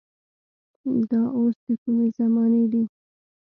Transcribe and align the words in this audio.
دا 1.09 1.21
اوس 1.37 1.55
د 1.65 1.67
کومې 1.81 2.07
زمانې 2.17 2.63
دي. 2.71 2.83